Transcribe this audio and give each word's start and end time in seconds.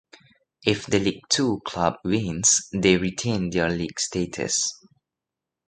If 0.65 0.87
the 0.87 0.97
League 0.97 1.21
Two 1.29 1.61
club 1.63 1.99
wins 2.03 2.67
they 2.73 2.97
retain 2.97 3.51
their 3.51 3.69
league 3.69 3.99
status. 3.99 4.57